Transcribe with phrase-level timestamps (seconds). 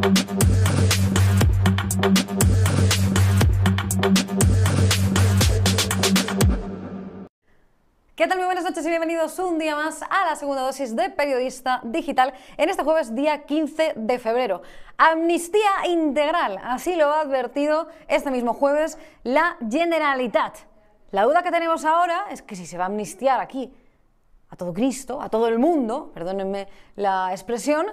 [0.00, 0.08] ¿Qué
[8.26, 8.38] tal?
[8.38, 12.32] Muy buenas noches y bienvenidos un día más a la segunda dosis de Periodista Digital
[12.56, 14.62] en este jueves día 15 de febrero.
[14.96, 20.58] Amnistía integral, así lo ha advertido este mismo jueves la Generalitat.
[21.10, 23.72] La duda que tenemos ahora es que si se va a amnistiar aquí
[24.50, 27.86] a todo Cristo, a todo el mundo, perdónenme la expresión,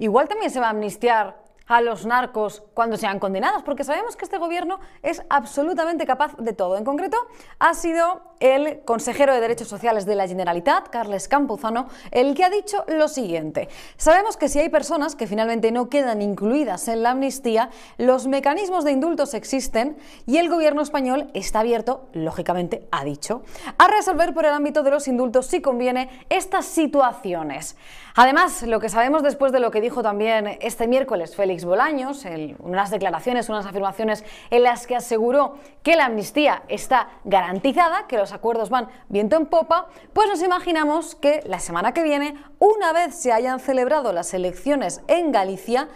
[0.00, 1.36] igual también se va a amnistiar
[1.70, 6.52] a los narcos cuando sean condenados, porque sabemos que este gobierno es absolutamente capaz de
[6.52, 6.76] todo.
[6.76, 7.16] En concreto,
[7.60, 12.50] ha sido el consejero de Derechos Sociales de la Generalitat, Carles Campuzano, el que ha
[12.50, 13.68] dicho lo siguiente.
[13.96, 18.84] Sabemos que si hay personas que finalmente no quedan incluidas en la amnistía, los mecanismos
[18.84, 23.42] de indultos existen y el gobierno español está abierto, lógicamente, ha dicho,
[23.78, 27.76] a resolver por el ámbito de los indultos si conviene estas situaciones.
[28.16, 32.24] Además, lo que sabemos después de lo que dijo también este miércoles Félix Bolaños,
[32.58, 38.32] unas declaraciones, unas afirmaciones en las que aseguró que la amnistía está garantizada, que los
[38.32, 43.14] acuerdos van viento en popa, pues nos imaginamos que la semana que viene, una vez
[43.14, 45.88] se hayan celebrado las elecciones en Galicia,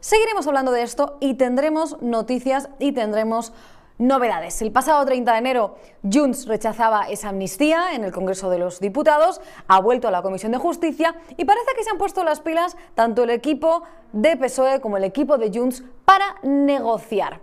[0.00, 3.52] seguiremos hablando de esto y tendremos noticias y tendremos
[4.00, 4.60] novedades.
[4.62, 5.76] El pasado 30 de enero,
[6.10, 10.52] Junts rechazaba esa amnistía en el Congreso de los Diputados, ha vuelto a la Comisión
[10.52, 14.80] de Justicia y parece que se han puesto las pilas tanto el equipo de PSOE
[14.80, 17.40] como el equipo de Junts para negociar.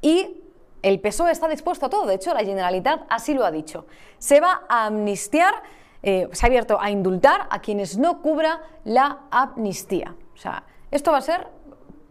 [0.00, 0.40] Y
[0.82, 3.86] el PSOE está dispuesto a todo, de hecho la Generalitat así lo ha dicho.
[4.18, 5.54] Se va a amnistiar,
[6.02, 10.14] eh, se ha abierto a indultar a quienes no cubra la amnistía.
[10.34, 11.46] O sea, esto va a ser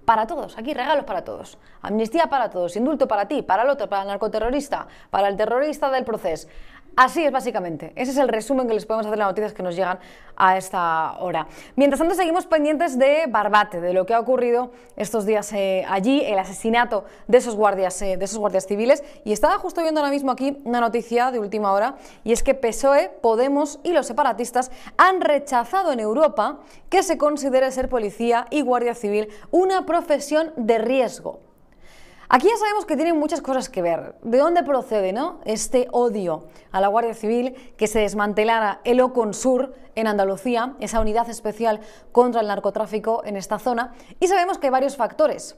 [0.06, 1.58] para todos, aquí regalos para todos.
[1.82, 5.90] Amnistía para todos, indulto para ti, para el otro, para el narcoterrorista, para el terrorista
[5.90, 6.48] del proceso.
[6.96, 7.92] Así es, básicamente.
[7.96, 9.98] Ese es el resumen que les podemos hacer las noticias que nos llegan
[10.36, 11.48] a esta hora.
[11.76, 16.22] Mientras tanto, seguimos pendientes de Barbate, de lo que ha ocurrido estos días eh, allí,
[16.24, 19.04] el asesinato de esos, guardias, eh, de esos guardias civiles.
[19.26, 22.54] Y estaba justo viendo ahora mismo aquí una noticia de última hora, y es que
[22.54, 26.60] PSOE, Podemos y los separatistas han rechazado en Europa
[26.90, 31.40] que se considere ser policía y guardia civil una profesión de riesgo.
[32.30, 34.16] Aquí ya sabemos que tienen muchas cosas que ver.
[34.22, 35.40] ¿De dónde procede ¿no?
[35.46, 41.30] este odio a la Guardia Civil que se desmantelara el Oconsur en Andalucía, esa unidad
[41.30, 43.94] especial contra el narcotráfico en esta zona?
[44.20, 45.56] Y sabemos que hay varios factores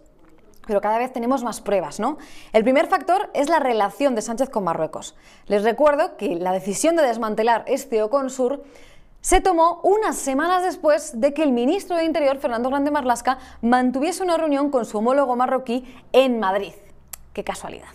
[0.67, 2.17] pero cada vez tenemos más pruebas, ¿no?
[2.51, 5.15] El primer factor es la relación de Sánchez con Marruecos.
[5.45, 8.63] Les recuerdo que la decisión de desmantelar este Oconsur
[9.25, 14.21] se tomó unas semanas después de que el ministro de Interior, Fernando Grande Marlasca, mantuviese
[14.21, 16.73] una reunión con su homólogo marroquí en Madrid.
[17.33, 17.87] Qué casualidad.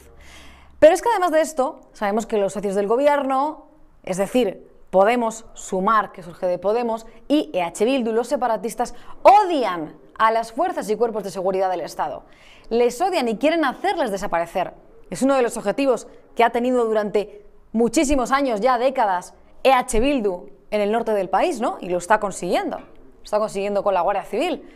[0.80, 3.66] Pero es que además de esto, sabemos que los socios del gobierno,
[4.02, 10.32] es decir, Podemos, Sumar, que surge de Podemos, y EH Bildu, los separatistas, odian a
[10.32, 12.24] las fuerzas y cuerpos de seguridad del Estado.
[12.70, 14.74] Les odian y quieren hacerles desaparecer.
[15.10, 20.58] Es uno de los objetivos que ha tenido durante muchísimos años, ya décadas, EH Bildu
[20.70, 21.78] en el norte del país, ¿no?
[21.80, 22.78] Y lo está consiguiendo.
[23.24, 24.68] Está consiguiendo con la Guardia Civil.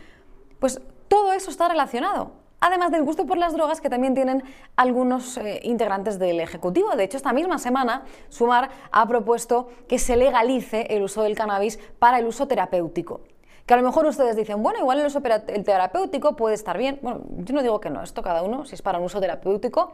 [0.59, 2.31] Pues todo eso está relacionado.
[2.59, 4.43] Además del gusto por las drogas que también tienen
[4.75, 6.95] algunos eh, integrantes del Ejecutivo.
[6.95, 11.79] De hecho, esta misma semana, Sumar ha propuesto que se legalice el uso del cannabis
[11.99, 13.21] para el uso terapéutico.
[13.65, 16.99] Que a lo mejor ustedes dicen, bueno, igual el uso terapéutico puede estar bien.
[17.01, 19.93] Bueno, yo no digo que no, esto cada uno, si es para un uso terapéutico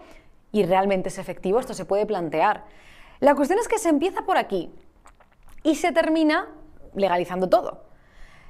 [0.51, 2.65] y realmente es efectivo, esto se puede plantear.
[3.19, 4.71] La cuestión es que se empieza por aquí
[5.63, 6.47] y se termina
[6.93, 7.85] legalizando todo.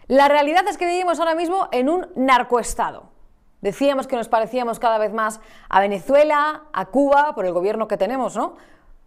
[0.08, 3.12] La realidad es que vivimos ahora mismo en un narcoestado.
[3.62, 5.40] Decíamos que nos parecíamos cada vez más
[5.70, 8.56] a Venezuela, a Cuba, por el gobierno que tenemos, ¿no?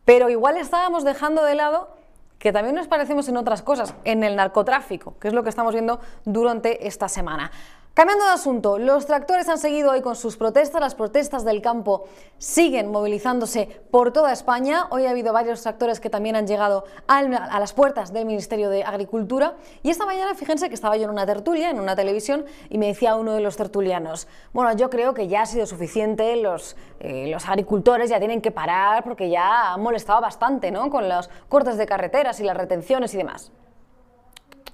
[0.05, 1.97] Pero igual estábamos dejando de lado
[2.39, 5.73] que también nos parecemos en otras cosas, en el narcotráfico, que es lo que estamos
[5.73, 7.51] viendo durante esta semana.
[7.95, 10.81] Cambiando de asunto, los tractores han seguido hoy con sus protestas.
[10.81, 12.07] Las protestas del campo
[12.39, 14.89] siguen movilizándose por toda España.
[14.91, 18.83] Hoy ha habido varios tractores que también han llegado a las puertas del Ministerio de
[18.83, 19.55] Agricultura.
[19.85, 22.89] Y esta mañana, fíjense que estaba yo en una tertulia, en una televisión, y me
[22.89, 27.33] decía uno de los tertulianos, bueno, yo creo que ya ha sido suficiente, los, eh,
[27.47, 30.91] agricultores ya tienen que parar porque ya han molestado bastante ¿no?
[30.91, 33.53] con los cortes de carreteras y las retenciones y demás.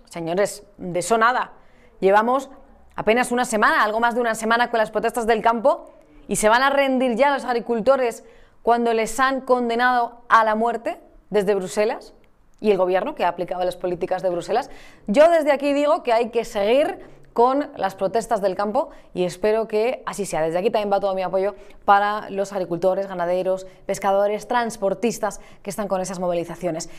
[0.07, 1.53] Señores, de eso nada.
[2.01, 2.49] Llevamos
[2.95, 5.91] apenas una semana, algo más de una semana con las protestas del campo
[6.29, 8.25] y se van a rendir ya los agricultores
[8.63, 11.01] cuando les han condenado a la muerte
[11.31, 12.15] desde Bruselas
[12.61, 14.71] y el gobierno que ha aplicado las políticas de Bruselas.
[15.07, 16.99] Yo desde aquí digo que hay que seguir
[17.33, 20.43] con las protestas del campo y espero que así sea.
[20.43, 21.55] Desde aquí también va todo mi apoyo
[21.85, 26.91] para los agricultores, ganaderos, pescadores, transportistas que están con esas movilizaciones.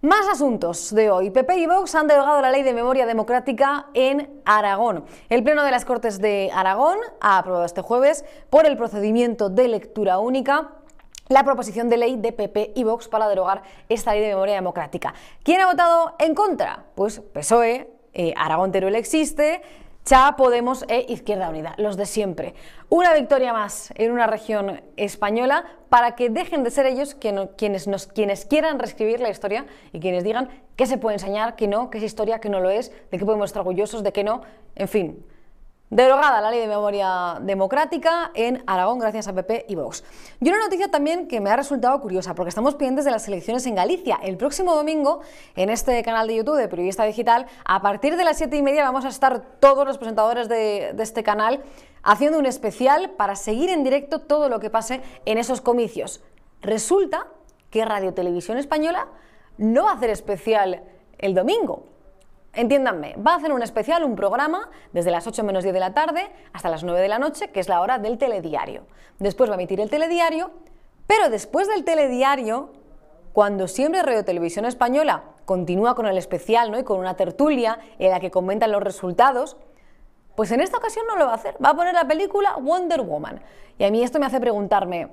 [0.00, 1.30] Más asuntos de hoy.
[1.30, 5.04] PP y Vox han derogado la ley de memoria democrática en Aragón.
[5.28, 9.66] El Pleno de las Cortes de Aragón ha aprobado este jueves por el procedimiento de
[9.66, 10.70] lectura única
[11.26, 15.14] la proposición de ley de PP y Vox para derogar esta ley de memoria democrática.
[15.42, 16.84] ¿Quién ha votado en contra?
[16.94, 19.62] Pues PSOE, eh, Aragón Teruel existe,
[20.08, 22.54] CHA, Podemos e Izquierda Unida, los de siempre.
[22.88, 28.78] Una victoria más en una región española para que dejen de ser ellos quienes, quieran
[28.78, 32.38] reescribir la historia y quienes digan qué se puede enseñar, qué no, qué es historia,
[32.38, 34.40] qué no lo es, de qué podemos estar orgullosos, de qué no,
[34.76, 35.26] en fin.
[35.90, 40.04] Derogada la ley de memoria democrática en Aragón gracias a PP y Vox.
[40.38, 43.64] Y una noticia también que me ha resultado curiosa, porque estamos pendientes de las elecciones
[43.64, 44.18] en Galicia.
[44.22, 45.20] El próximo domingo,
[45.56, 48.84] en este canal de YouTube de Periodista Digital, a partir de las siete y media
[48.84, 51.62] vamos a estar todos los presentadores de, de este canal
[52.02, 56.22] haciendo un especial para seguir en directo todo lo que pase en esos comicios.
[56.60, 57.28] Resulta
[57.70, 59.08] que Radio Televisión Española
[59.56, 60.82] no va a hacer especial
[61.16, 61.86] el domingo,
[62.54, 65.94] Entiéndanme, va a hacer un especial, un programa, desde las 8 menos 10 de la
[65.94, 68.86] tarde hasta las 9 de la noche, que es la hora del telediario.
[69.18, 70.50] Después va a emitir el telediario,
[71.06, 72.72] pero después del telediario,
[73.32, 76.78] cuando siempre Radio Televisión Española continúa con el especial ¿no?
[76.78, 79.56] y con una tertulia en la que comentan los resultados,
[80.34, 81.56] pues en esta ocasión no lo va a hacer.
[81.64, 83.40] Va a poner la película Wonder Woman.
[83.78, 85.08] Y a mí esto me hace preguntarme,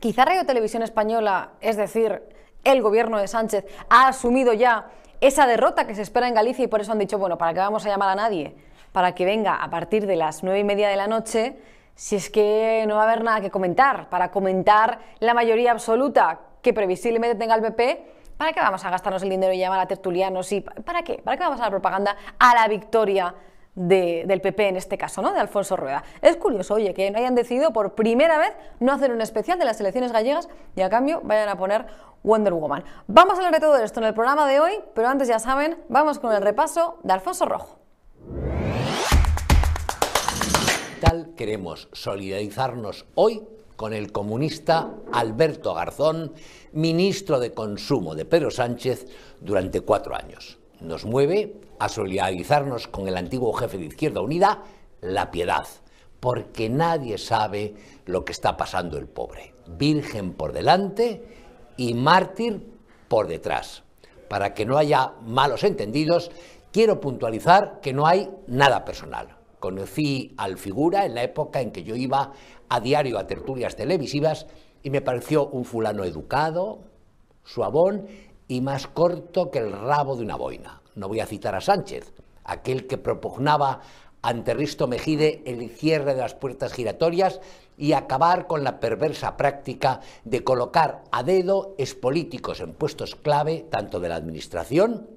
[0.00, 2.22] quizá Radio Televisión Española, es decir,
[2.64, 4.86] el gobierno de Sánchez, ha asumido ya
[5.20, 7.60] esa derrota que se espera en Galicia y por eso han dicho, bueno, ¿para qué
[7.60, 8.56] vamos a llamar a nadie?
[8.92, 11.56] Para que venga a partir de las nueve y media de la noche,
[11.94, 16.40] si es que no va a haber nada que comentar, para comentar la mayoría absoluta
[16.60, 18.04] que previsiblemente tenga el PP,
[18.36, 20.50] ¿para qué vamos a gastarnos el dinero y llamar a tertulianos?
[20.52, 21.20] Y, ¿Para qué?
[21.22, 23.34] ¿Para qué vamos a dar propaganda a la victoria
[23.74, 25.32] del PP en este caso, ¿no?
[25.32, 26.04] De Alfonso Rueda.
[26.20, 29.64] Es curioso, oye, que no hayan decidido por primera vez no hacer un especial de
[29.64, 31.86] las elecciones gallegas y a cambio vayan a poner
[32.22, 32.84] Wonder Woman.
[33.06, 35.78] Vamos a hablar de todo esto en el programa de hoy, pero antes ya saben,
[35.88, 37.78] vamos con el repaso de Alfonso Rojo.
[41.00, 43.42] Tal queremos solidarizarnos hoy
[43.76, 46.34] con el comunista Alberto Garzón,
[46.72, 49.08] ministro de Consumo de Pedro Sánchez
[49.40, 50.58] durante cuatro años.
[50.80, 54.62] Nos mueve a solidarizarnos con el antiguo jefe de Izquierda Unida,
[55.00, 55.66] la piedad,
[56.20, 57.74] porque nadie sabe
[58.06, 59.52] lo que está pasando el pobre.
[59.66, 61.24] Virgen por delante
[61.76, 62.72] y mártir
[63.08, 63.82] por detrás.
[64.28, 66.30] Para que no haya malos entendidos,
[66.70, 69.36] quiero puntualizar que no hay nada personal.
[69.58, 72.30] Conocí al figura en la época en que yo iba
[72.68, 74.46] a diario a tertulias televisivas
[74.84, 76.84] y me pareció un fulano educado,
[77.42, 78.06] suavón
[78.46, 80.81] y más corto que el rabo de una boina.
[80.94, 82.12] No voy a citar a Sánchez,
[82.44, 83.80] aquel que propugnaba
[84.22, 87.40] ante Risto Mejide el cierre de las puertas giratorias
[87.76, 93.98] y acabar con la perversa práctica de colocar a dedo expolíticos en puestos clave tanto
[93.98, 95.08] de la Administración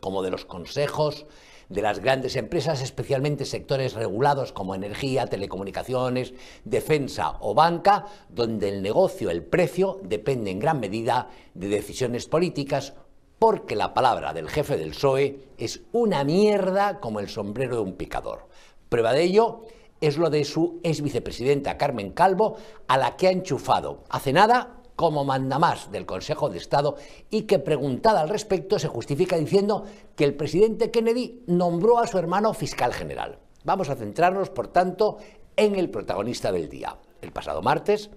[0.00, 1.26] como de los consejos
[1.68, 6.32] de las grandes empresas, especialmente sectores regulados como energía, telecomunicaciones,
[6.64, 12.94] defensa o banca, donde el negocio, el precio, depende en gran medida de decisiones políticas
[13.38, 17.94] porque la palabra del jefe del PSOE es una mierda como el sombrero de un
[17.94, 18.48] picador.
[18.88, 19.62] Prueba de ello
[20.00, 22.56] es lo de su ex vicepresidenta Carmen Calvo,
[22.86, 26.96] a la que ha enchufado hace nada como mandamás del Consejo de Estado
[27.30, 29.84] y que preguntada al respecto se justifica diciendo
[30.16, 33.38] que el presidente Kennedy nombró a su hermano fiscal general.
[33.62, 35.18] Vamos a centrarnos, por tanto,
[35.56, 36.96] en el protagonista del día.
[37.20, 38.10] El pasado martes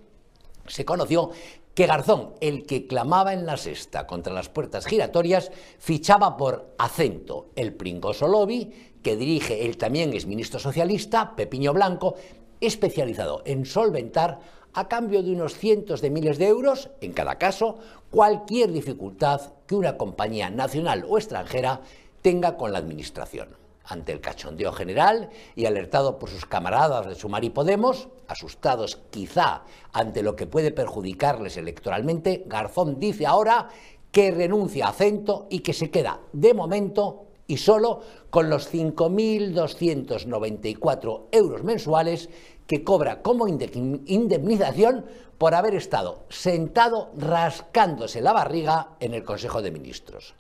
[0.68, 1.32] se conoció
[1.74, 7.50] que Garzón, el que clamaba en la sexta contra las puertas giratorias, fichaba por Acento,
[7.56, 12.16] el pringoso lobby que dirige el también exministro socialista, Pepiño Blanco,
[12.60, 14.40] especializado en solventar
[14.74, 19.76] a cambio de unos cientos de miles de euros, en cada caso, cualquier dificultad que
[19.76, 21.82] una compañía nacional o extranjera
[22.22, 27.44] tenga con la Administración ante el cachondeo general y alertado por sus camaradas de Sumar
[27.44, 33.70] y Podemos, asustados quizá ante lo que puede perjudicarles electoralmente, Garzón dice ahora
[34.12, 41.28] que renuncia a Cento y que se queda de momento y solo con los 5.294
[41.32, 42.30] euros mensuales
[42.66, 45.06] que cobra como indemnización
[45.38, 50.36] por haber estado sentado rascándose la barriga en el Consejo de Ministros.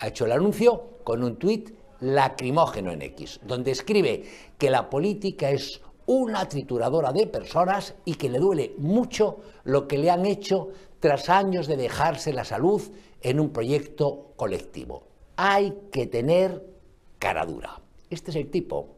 [0.00, 4.24] Ha hecho el anuncio con un tuit lacrimógeno en X, donde escribe
[4.58, 9.98] que la política es una trituradora de personas y que le duele mucho lo que
[9.98, 12.82] le han hecho tras años de dejarse la salud
[13.20, 15.04] en un proyecto colectivo.
[15.36, 16.66] Hay que tener
[17.18, 17.80] cara dura.
[18.08, 18.96] Este es el tipo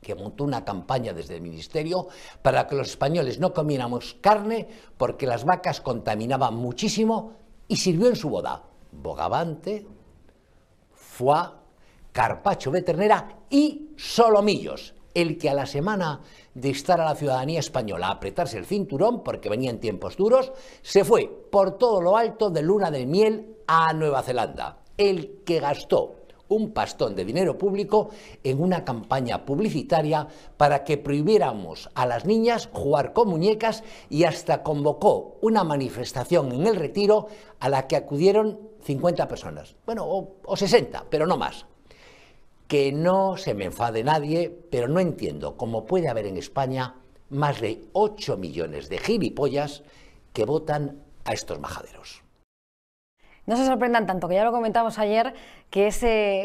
[0.00, 2.06] que montó una campaña desde el Ministerio
[2.42, 7.32] para que los españoles no comiéramos carne porque las vacas contaminaban muchísimo
[7.66, 8.62] y sirvió en su boda
[8.92, 9.84] bogavante,
[10.92, 11.50] foie,
[12.16, 16.22] carpacho de ternera y solomillos, el que a la semana
[16.54, 21.04] de estar a la ciudadanía española a apretarse el cinturón porque venían tiempos duros, se
[21.04, 26.14] fue por todo lo alto de luna de miel a Nueva Zelanda, el que gastó
[26.48, 28.08] un pastón de dinero público
[28.42, 34.62] en una campaña publicitaria para que prohibiéramos a las niñas jugar con muñecas y hasta
[34.62, 37.26] convocó una manifestación en el retiro
[37.60, 41.66] a la que acudieron 50 personas, bueno, o, o 60, pero no más.
[42.68, 46.96] Que no se me enfade nadie, pero no entiendo cómo puede haber en España
[47.30, 49.82] más de 8 millones de gilipollas
[50.32, 52.25] que votan a estos majaderos
[53.46, 55.34] no se sorprendan tanto, que ya lo comentamos ayer,
[55.70, 56.02] que es,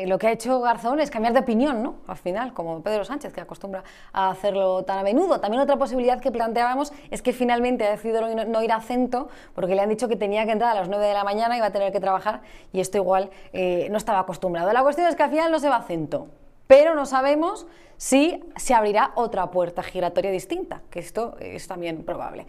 [0.07, 1.95] lo que ha hecho Garzón es cambiar de opinión, ¿no?
[2.07, 5.39] Al final, como Pedro Sánchez, que acostumbra a hacerlo tan a menudo.
[5.39, 9.75] También otra posibilidad que planteábamos es que finalmente ha decidido no, ir a Cento, porque
[9.75, 11.67] le han dicho que tenía que entrar a las 9 de la mañana y va
[11.67, 12.41] a tener que trabajar,
[12.71, 14.71] y esto igual eh, no estaba acostumbrado.
[14.71, 16.27] La cuestión es que al final no se va a Cento,
[16.67, 17.67] pero no sabemos
[17.97, 22.47] si se abrirá otra puerta giratoria distinta, que esto es también probable.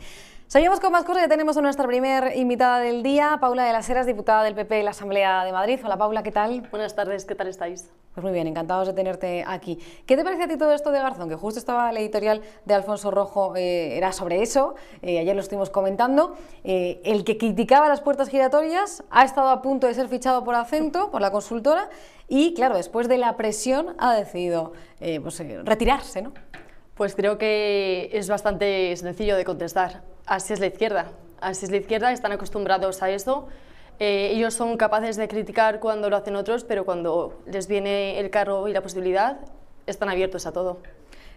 [0.53, 1.23] Seguimos con más cosas.
[1.23, 4.81] Ya tenemos a nuestra primera invitada del día, Paula de las Heras, diputada del PP
[4.81, 5.81] en la Asamblea de Madrid.
[5.83, 6.69] Hola Paula, ¿qué tal?
[6.71, 7.89] Buenas tardes, ¿qué tal estáis?
[8.13, 9.79] Pues muy bien, encantados de tenerte aquí.
[10.05, 11.31] ¿Qué te parece a ti todo esto de Garzón?
[11.31, 15.41] Que justo estaba el editorial de Alfonso Rojo, eh, era sobre eso, eh, ayer lo
[15.41, 16.37] estuvimos comentando.
[16.65, 20.55] Eh, el que criticaba las puertas giratorias ha estado a punto de ser fichado por
[20.55, 21.89] Acento, por la consultora,
[22.29, 26.35] y claro, después de la presión ha decidido pues, retirarse, ¿no?
[26.95, 30.12] Pues creo que es bastante sencillo de contestar.
[30.27, 31.13] Así es la izquierda.
[31.41, 33.49] Así es la izquierda, están acostumbrados a esto.
[33.99, 38.31] Eh, ellos son capaces de criticar cuando lo hacen otros, pero cuando les viene el
[38.31, 39.41] carro y la posibilidad,
[39.87, 40.79] están abiertos a todo.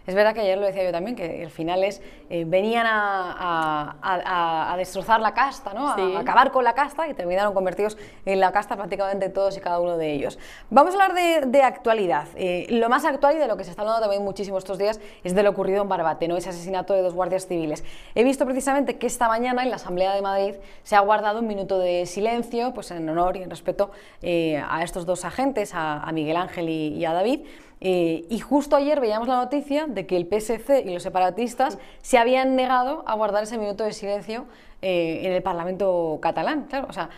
[0.06, 4.74] Es verdad que ayer lo decía yo también, que el final es, eh, venían a,
[4.76, 5.88] destrozar la casta, ¿no?
[5.88, 9.80] a acabar con la casta y terminaron convertidos en la casta prácticamente todos y cada
[9.80, 10.38] uno de ellos.
[10.70, 12.26] Vamos a hablar de, actualidad.
[12.36, 15.00] Eh, lo más actual y de lo que se está hablando también muchísimo estos días
[15.24, 16.36] es de lo ocurrido en Barbate, ¿no?
[16.36, 17.82] ese asesinato de dos guardias civiles.
[18.14, 21.46] He visto precisamente que esta mañana en la Asamblea de Madrid se ha guardado un
[21.46, 23.90] minuto de silencio pues en honor y en respeto
[24.22, 27.40] eh, a estos dos agentes, a, Miguel Ángel y a David.
[27.80, 32.18] Eh, y justo ayer veíamos la noticia de que el PSC y los separatistas se
[32.18, 34.46] habían negado a guardar ese minuto de silencio
[34.82, 36.66] eh, en el Parlamento catalán.
[36.68, 37.10] Claro, o sea,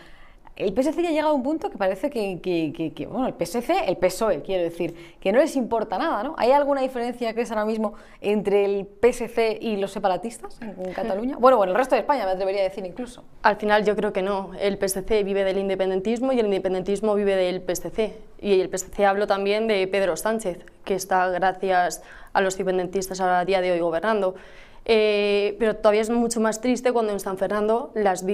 [0.59, 3.95] el PSC ya ha llegado a un punto que parece que, bueno, el PSC, el
[3.95, 6.35] PSOE, quiero decir, que no les importa nada, ¿no?
[6.37, 11.37] ¿Hay alguna diferencia, que es ahora mismo, entre el PSC y los separatistas en, Cataluña?
[11.39, 13.23] Bueno, bueno, el resto de España me atrevería a decir incluso.
[13.41, 14.51] Al final yo creo que no.
[14.59, 18.17] El PSC vive del independentismo y el independentismo vive del PSC.
[18.41, 23.45] Y el PSC hablo también de Pedro Sánchez, que está gracias a los independentistas a
[23.45, 24.35] día de hoy gobernando.
[24.91, 28.25] Eh, pero todavía es mucho más triste cuando en San Fernando las,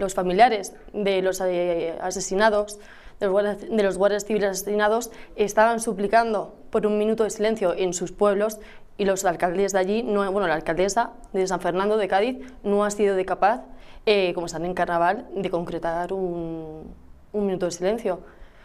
[0.00, 2.80] los familiares de los eh, asesinados,
[3.20, 7.74] de los, guardias, de los guardias civiles asesinados, estaban suplicando por un minuto de silencio
[7.76, 8.58] en sus pueblos
[8.98, 12.84] y los alcaldes de allí, no, bueno, la alcaldesa de San Fernando de Cádiz no
[12.84, 13.62] ha sido de capaz,
[14.06, 16.92] eh, como están en carnaval, de concretar un,
[17.32, 18.18] un minuto de silencio.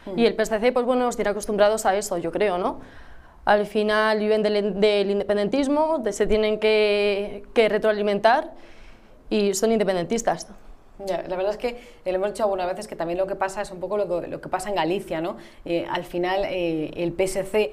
[0.07, 0.17] Mm.
[0.17, 2.79] Y el PSC, pues bueno, nos acostumbrados a eso, yo creo, ¿no?
[3.49, 8.51] Al final viven del, independentismo, se tienen que, retroalimentar
[9.31, 10.47] y son independentistas.
[10.99, 13.71] la verdad es que lo hemos dicho algunas veces que también lo que pasa es
[13.71, 15.37] un poco lo que, pasa en Galicia, ¿no?
[15.65, 17.71] Eh, al final eh, el PSC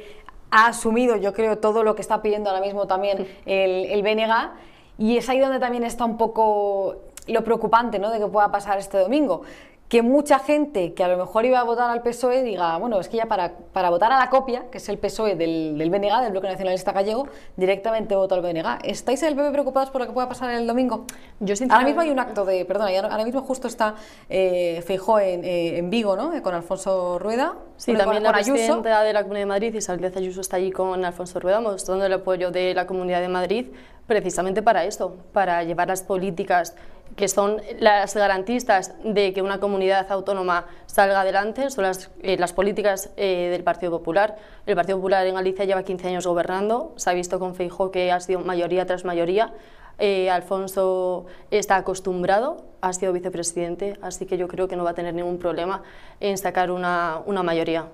[0.50, 4.52] ha asumido, yo creo, todo lo que está pidiendo ahora mismo también el, el BNG
[4.97, 8.11] y es ahí donde también está un poco lo preocupante ¿no?
[8.11, 9.42] de que pueda pasar este domingo
[9.88, 13.09] que mucha gente que a lo mejor iba a votar al PSOE diga, bueno, es
[13.09, 16.23] que ya para, para votar a la copia, que es el PSOE del, del BNG,
[16.23, 18.78] del Bloque Nacionalista Gallego, directamente voto al BNG.
[18.83, 21.05] ¿Estáis en el PP preocupados por lo que pueda pasar el domingo?
[21.38, 23.95] Yo Ahora mismo hay un acto de, perdona, ahora mismo justo está
[24.28, 26.43] eh, Feijó en, eh, en, Vigo, ¿no?
[26.43, 27.55] Con Alfonso Rueda.
[27.76, 31.38] Sí, también la presidenta de la Comunidad de Madrid, Isabel Ayuso, está allí con Alfonso
[31.38, 33.66] Rueda, mostrando el apoyo de la Comunidad de Madrid
[34.07, 36.75] precisamente para esto, para llevar las políticas
[37.15, 42.53] que son las garantistas de que una comunidad autónoma salga adelante, son las, eh, las
[42.53, 44.37] políticas eh, del Partido Popular.
[44.67, 48.11] El Partido Popular en Galicia lleva 15 años gobernando, se ha visto con Feijó que
[48.11, 49.53] ha sido mayoría tras mayoría.
[49.99, 54.95] Eh, Alfonso está acostumbrado, ha sido vicepresidente, así que yo creo que no va a
[54.95, 55.83] tener ningún problema
[56.21, 57.87] en sacar una, una mayoría.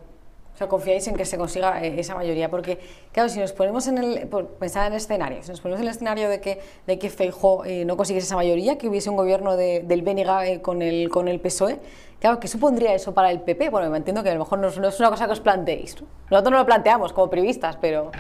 [0.62, 2.78] Sea, confiáis en que se consiga eh, esa mayoría, porque,
[3.10, 5.88] claro, si nos ponemos en el, por pensar en el escenario, si nos ponemos en
[5.88, 9.16] el escenario de que, de que Feijóo eh, no consiguiese esa mayoría, que hubiese un
[9.16, 11.80] gobierno del BNG eh, con, el, con el PSOE,
[12.20, 13.70] claro, ¿qué supondría eso para el PP?
[13.70, 15.96] Bueno, me entiendo que a lo mejor no, es una cosa que os planteéis,
[16.30, 18.12] nosotros no lo planteamos como periodistas, pero...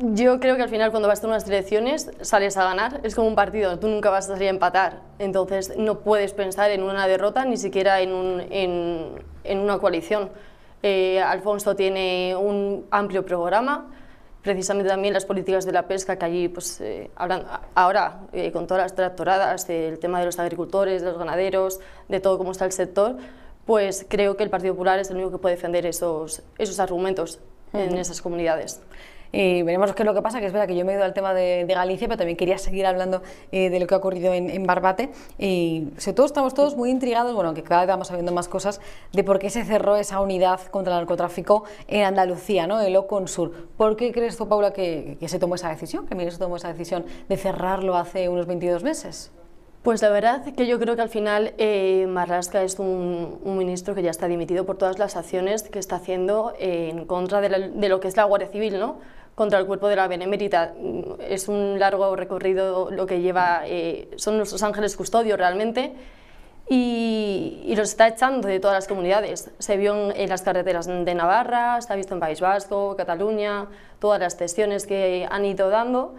[0.00, 3.26] Yo creo que al final cuando vas a unas elecciones sales a ganar, es como
[3.26, 7.08] un partido, tú nunca vas a salir a empatar, entonces no puedes pensar en una
[7.08, 9.06] derrota ni siquiera en, un, en,
[9.42, 10.30] en una coalición.
[10.82, 13.86] Eh, Alfonso tiene un amplio programa,
[14.42, 17.10] precisamente también las políticas de la pesca que allí, pues, eh,
[17.74, 22.20] ahora eh, con todas las tractoradas, el tema de los agricultores, de los ganaderos, de
[22.20, 23.16] todo cómo está el sector,
[23.66, 27.40] pues creo que el Partido Popular es el único que puede defender esos, esos argumentos
[27.74, 28.80] en esas comunidades.
[29.32, 31.04] Y veremos qué es lo que pasa, que es verdad que yo me he ido
[31.04, 34.34] al tema de, Galicia, pero también quería seguir hablando eh, de lo que ha ocurrido
[34.34, 35.10] en, Barbate.
[35.38, 38.80] Y sobre todo estamos todos muy intrigados, bueno, que cada vez vamos sabiendo más cosas,
[39.12, 42.80] de por qué se cerró esa unidad contra el narcotráfico en Andalucía, ¿no?
[42.80, 43.68] el Oconsur.
[43.76, 47.04] ¿Por qué crees tú, Paula, que, se tomó esa decisión, que se tomó esa decisión
[47.28, 49.30] de cerrarlo hace unos 22 meses?
[49.88, 54.02] Pues la verdad que yo creo que al final eh, Marlasca es un, ministro que
[54.02, 58.08] ya está dimitido por todas las acciones que está haciendo en contra de, lo que
[58.08, 58.98] es la Guardia Civil, ¿no?
[59.34, 60.74] contra el cuerpo de la Benemérita.
[61.26, 65.94] Es un largo recorrido lo que lleva, eh, son nuestros ángeles custodios realmente,
[66.68, 69.50] y, y, los está echando de todas las comunidades.
[69.58, 73.68] Se vio en, las carreteras de Navarra, se ha visto en País Vasco, Cataluña,
[74.00, 76.14] todas las cesiones que han ido dando.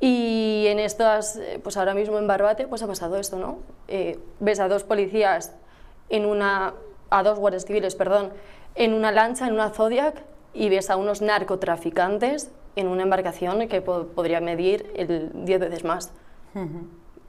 [0.00, 3.58] Y en estas, eh, pues ahora mismo en Barbate, pues ha pasado esto, ¿no?
[3.88, 5.54] Eh, ves a dos policías
[6.08, 6.74] en una,
[7.10, 8.30] a dos guardias civiles, perdón,
[8.76, 10.22] en una lancha, en una Zodiac,
[10.54, 16.12] y ves a unos narcotraficantes en una embarcación que podría medir el 10 veces más.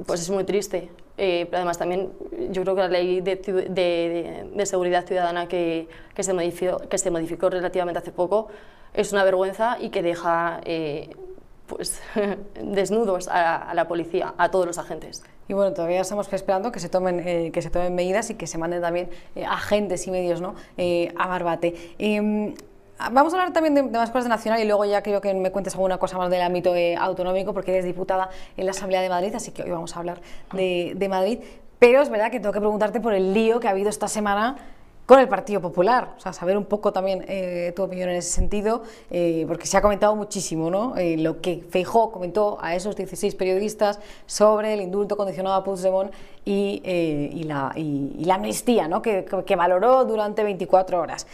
[0.05, 0.89] Pues es muy triste.
[1.21, 2.13] Eh, pero además también
[2.51, 6.97] yo creo que la ley de, de, de seguridad ciudadana que, que, se modificó, que
[6.97, 8.47] se modificó relativamente hace poco
[8.93, 11.09] es una vergüenza y que deja eh,
[11.69, 12.01] pues,
[12.61, 15.23] desnudos a, la policía, a todos los agentes.
[15.47, 18.45] Y bueno, todavía estamos esperando que se tomen, eh, que se tomen medidas y que
[18.45, 19.09] se manden también
[19.47, 20.55] agentes y medios ¿no?
[21.17, 21.95] a Barbate.
[21.97, 22.53] Em,
[23.11, 25.51] Vamos a hablar también de, más cosas de nacional y luego ya quiero que me
[25.51, 29.07] cuentes alguna cosa más del ámbito eh, autonómico porque eres diputada en la Asamblea de
[29.07, 30.19] Madrid, así que hoy vamos a hablar
[30.51, 31.39] de, Madrid.
[31.79, 34.57] Pero es verdad que tengo que preguntarte por el lío que ha habido esta semana
[35.09, 38.29] con el Partido Popular, o sea, saber un poco también eh, tu opinión en ese
[38.29, 40.93] sentido, eh, porque se ha comentado muchísimo, ¿no?
[41.17, 46.11] lo que Feijó comentó a esos 16 periodistas sobre el indulto condicionado a Puigdemont
[46.45, 49.01] y, y, la, y, la, amnistía, ¿no?
[49.01, 51.25] Que, valoró durante 24 horas.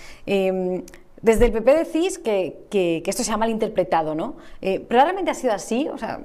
[1.22, 4.36] Desde el PP decís que, esto se ha malinterpretado, ¿no?
[4.62, 5.90] Eh, ¿Realmente ha sido así?
[5.90, 6.22] O sea,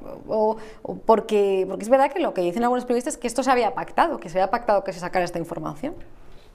[1.05, 4.21] porque es verdad que lo que dicen algunos periodistas es que esto se había pactado,
[4.21, 5.95] que se había pactado que se sacara esta información.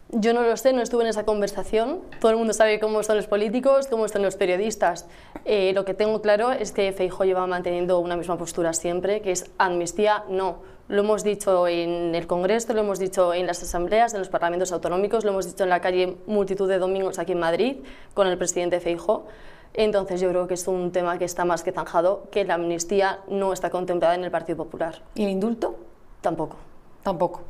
[0.10, 2.00] Yo no lo sé, no estuve en esa conversación.
[2.22, 5.08] Todo el mundo sabe cómo están los políticos, cómo están los periodistas.
[5.46, 9.32] Eh, lo que tengo claro es que Feijóo lleva manteniendo una misma postura siempre, que
[9.32, 10.60] es amnistía no.
[10.88, 14.72] Lo hemos dicho en el Congreso, lo hemos dicho en las asambleas, en los parlamentos
[14.72, 17.78] autonómicos, lo hemos dicho en la calle multitud de domingos aquí en Madrid
[18.13, 19.26] con el presidente Feijóo.
[19.74, 23.20] Entonces yo creo que es un tema que está más que zanjado, que la amnistía
[23.28, 25.02] no está contemplada en el Partido Popular.
[25.15, 25.76] ¿Y el indulto?
[26.22, 26.58] Tampoco.
[27.06, 27.44] Tampoco.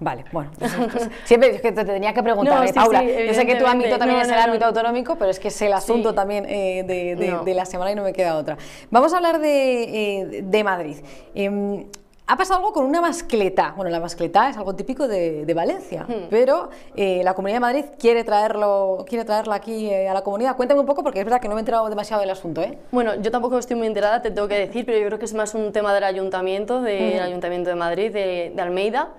[0.00, 0.50] Vale, bueno.
[0.58, 3.04] Pues, siempre es que te tenía que preguntar, Paula.
[3.04, 5.72] yo sé que tu ámbito también es el ámbito autonómico, pero es que es el
[5.72, 8.56] asunto también eh, de, la semana y no me queda otra.
[8.90, 10.96] Vamos a hablar de, eh, Madrid.
[11.36, 11.86] Em,
[12.28, 13.72] ha pasado algo con una mascleta.
[13.76, 16.28] Bueno, la mascleta es algo típico de, Valencia, hmm.
[16.28, 20.56] pero eh, la Comunidad de Madrid quiere traerlo, quiere traerla aquí a la comunidad.
[20.56, 22.62] Cuéntame un poco, porque es verdad que no me he enterado demasiado del asunto.
[22.62, 22.78] ¿eh?
[22.90, 25.34] Bueno, yo tampoco estoy muy enterada, te tengo que decir, pero yo creo que es
[25.34, 29.10] más un tema del Ayuntamiento, del Ayuntamiento de Madrid, de, de Almeida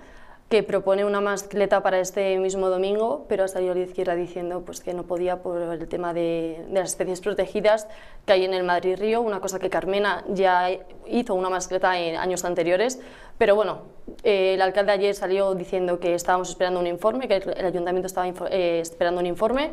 [0.50, 4.80] que propone una mascleta para este mismo domingo, pero ha salido la izquierda diciendo pues,
[4.80, 7.88] que no podía por el tema de, las especies protegidas
[8.26, 10.70] que hay en el Madrid Río, una cosa que Carmena ya
[11.06, 13.00] hizo una mascleta en años anteriores,
[13.38, 13.82] pero bueno,
[14.24, 18.28] eh, el alcalde ayer salió diciendo que estábamos esperando un informe, que el, ayuntamiento estaba
[18.50, 19.72] eh, esperando un informe,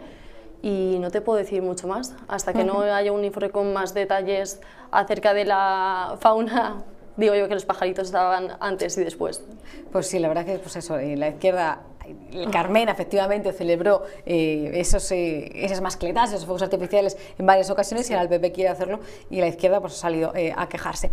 [0.60, 2.14] y no te puedo decir mucho más.
[2.26, 6.84] Hasta que no haya un informe con más detalles acerca de la fauna
[7.16, 9.42] digo yo que los pajaritos estaban antes y después.
[9.92, 11.83] Pues sí, la verdad que pues eso, la izquierda
[12.50, 18.12] Carmen efectivamente celebró eh, esos, eh, esas mascletas, esos fuegos artificiales en varias ocasiones y
[18.12, 19.00] ahora el PP quiere hacerlo
[19.31, 21.11] y la izquierda pues ha salido eh, a quejarse.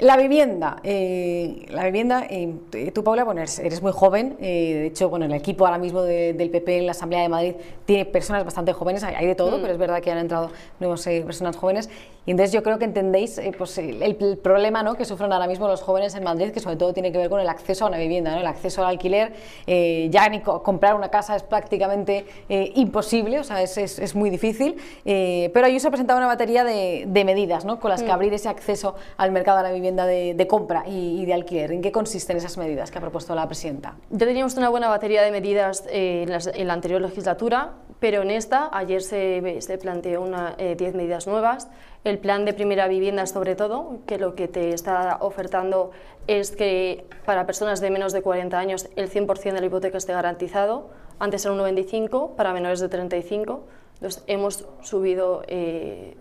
[0.00, 2.54] La vivienda, eh, la vivienda, eh,
[2.94, 6.48] tú Paula, bueno, eres, muy joven, eh, de hecho, bueno, el equipo ahora mismo del
[6.48, 9.60] PP en la Asamblea de Madrid tiene personas bastante jóvenes, hay, de todo, mm.
[9.60, 11.90] pero es verdad que han entrado nuevas personas jóvenes
[12.24, 14.94] y entonces yo creo que entendéis pues, el, problema ¿no?
[14.94, 17.40] que sufren ahora mismo los jóvenes en Madrid, que sobre todo tiene que ver con
[17.40, 18.40] el acceso a una vivienda, ¿no?
[18.40, 19.32] el acceso al alquiler,
[19.66, 25.66] ya ni comprar una casa es prácticamente imposible, o sea, es, es, muy difícil, pero
[25.78, 27.80] se ha presentado una batería de, de medidas ¿no?
[27.80, 28.12] con las que mm.
[28.12, 31.72] abrir ese acceso al mercado de la vivienda de, compra y, de alquiler.
[31.72, 33.96] ¿En qué consisten esas medidas que ha propuesto la presidenta?
[34.10, 38.68] Ya teníamos una buena batería de medidas eh, en, la anterior legislatura, pero en esta,
[38.72, 41.68] ayer se, se planteó 10 eh, medidas nuevas.
[42.04, 45.90] El plan de primera vivienda, sobre todo, que lo que te está ofertando
[46.26, 50.12] es que para personas de menos de 40 años el 100% de la hipoteca esté
[50.12, 50.88] garantizado.
[51.18, 53.64] Antes era un 95, para menores de 35.
[53.94, 56.16] Entonces, hemos subido eh,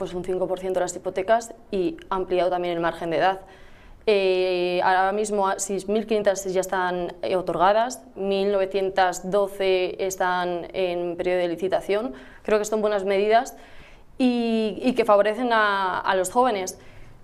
[0.00, 3.40] pues un 5% las hipotecas y ampliado también el margen de edad.
[4.06, 12.14] Eh, ahora mismo 6.500 ya están eh, otorgadas, 1.912 están en periodo de licitación.
[12.44, 13.58] Creo que son buenas medidas
[14.16, 16.78] y, que favorecen a, los jóvenes.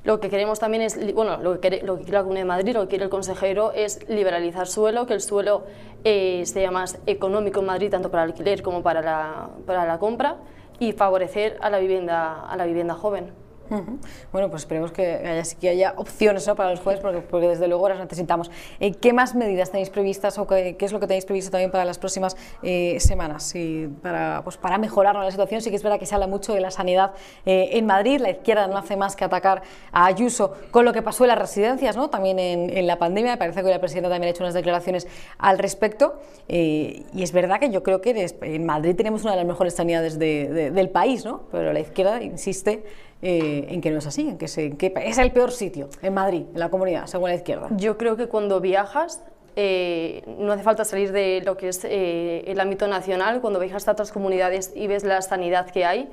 [0.05, 2.49] Lo que queremos también es, bueno, lo que, quiere, lo que quiere la Comunidad de
[2.49, 5.65] Madrid, lo que quiere el consejero es liberalizar suelo, que el suelo
[6.05, 9.99] eh, sea más económico en Madrid, tanto para el alquiler como para la, para la
[9.99, 10.37] compra,
[10.79, 13.46] y favorecer a la vivienda, a la vivienda joven.
[14.33, 17.99] Bueno, pues esperemos que haya, que haya opciones para los jueves, porque, desde luego las
[17.99, 18.51] necesitamos.
[18.81, 21.85] Eh, ¿Qué más medidas tenéis previstas o qué, es lo que tenéis previsto también para
[21.85, 25.61] las próximas eh, semanas y para, pues, para mejorar la situación?
[25.61, 27.13] Sí que es verdad que se habla mucho de la sanidad
[27.45, 31.03] eh, en Madrid, la izquierda no hace más que atacar a Ayuso con lo que
[31.03, 32.11] pasó en las residencias, ¿no?
[32.11, 36.21] también en, la pandemia, parece que la presidenta también ha hecho unas declaraciones al respecto
[36.49, 40.19] y es verdad que yo creo que en Madrid tenemos una de las mejores sanidades
[40.19, 41.43] del país, ¿no?
[41.51, 42.85] pero la izquierda insiste
[43.23, 46.61] eh, en que no es así, en que, es el peor sitio en Madrid, en
[46.61, 47.69] la comunidad, según la izquierda.
[47.71, 49.23] Yo creo que cuando viajas
[49.57, 53.89] eh, no hace falta salir de lo que es eh, el ámbito nacional, cuando viajas
[53.89, 56.11] a otras comunidades y ves la sanidad que hay,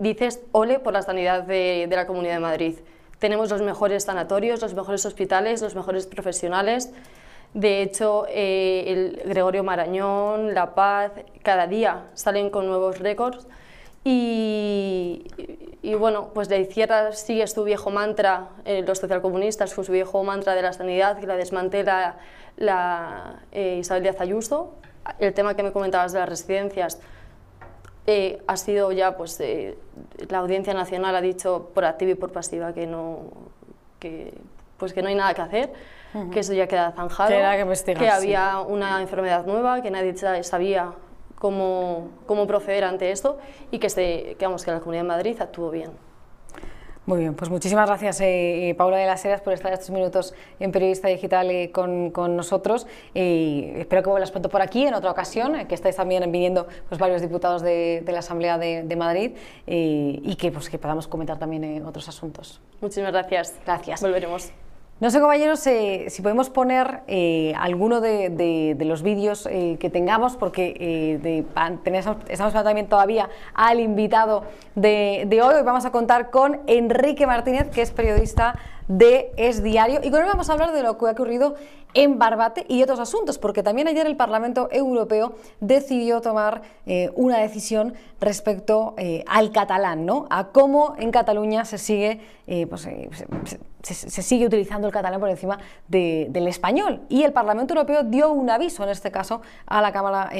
[0.00, 2.74] dices ole por la sanidad de, de la Comunidad de Madrid.
[3.20, 6.92] Tenemos los mejores sanatorios, los mejores hospitales, los mejores profesionales.
[7.54, 13.46] De hecho, el Gregorio Marañón, La Paz, cada día salen con nuevos récords.
[14.10, 15.26] Y,
[15.82, 20.54] y bueno, pues la izquierda sigue su viejo mantra, eh, los socialcomunistas, su viejo mantra
[20.54, 22.16] de la sanidad, que la desmantela
[22.56, 24.72] la eh, Isabel Díaz Ayuso.
[25.18, 26.98] El tema que me comentabas de las residencias
[28.06, 29.42] eh, ha sido ya, pues
[30.30, 33.24] la Audiencia Nacional ha dicho por activa y por pasiva que no,
[33.98, 34.32] que,
[34.78, 35.72] pues que no hay nada que hacer,
[36.32, 40.94] que eso ya queda zanjado, que, que había una enfermedad nueva, que nadie sabía
[41.38, 43.38] cómo, cómo proceder ante esto
[43.70, 45.90] y que, se, que, vamos, que la Comunidad de Madrid actuó bien.
[47.06, 50.72] Muy bien, pues muchísimas gracias eh, Paula de las Heras por estar estos minutos en
[50.72, 55.10] Periodista Digital eh, con, con, nosotros y espero que vuelvas pronto por aquí en otra
[55.10, 58.96] ocasión, eh, que estáis también viniendo pues, varios diputados de, de la Asamblea de, de
[58.96, 59.30] Madrid
[59.64, 62.60] y que, pues, que podamos comentar también otros asuntos.
[62.82, 63.54] Muchísimas gracias.
[63.64, 64.02] Gracias.
[64.02, 64.52] Volveremos.
[65.00, 70.36] No sé, compañeros, eh, si podemos poner eh, alguno de, los vídeos eh, que tengamos,
[70.36, 71.20] porque
[72.28, 74.42] estamos también todavía al invitado
[74.74, 75.54] de, de hoy.
[75.54, 78.58] Hoy vamos a contar con Enrique Martínez, que es periodista
[78.88, 81.54] de Es Diario, y con él vamos a hablar de lo que ha ocurrido
[81.94, 86.62] en Barbate y otros asuntos, porque también ayer el Parlamento Europeo decidió tomar
[87.14, 88.96] una decisión respecto
[89.28, 90.26] al catalán, ¿no?
[90.28, 92.20] a cómo en Cataluña se sigue,
[92.68, 92.88] pues,
[93.82, 97.02] sigue utilizando el catalán por encima del español.
[97.08, 100.30] Y el Parlamento Europeo dio un aviso, en este caso, a la Cámara